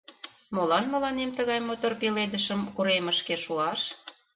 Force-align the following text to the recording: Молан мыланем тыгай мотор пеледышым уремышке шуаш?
Молан 0.55 0.85
мыланем 0.93 1.29
тыгай 1.37 1.59
мотор 1.67 1.93
пеледышым 2.01 2.61
уремышке 2.77 3.35
шуаш? 3.43 3.81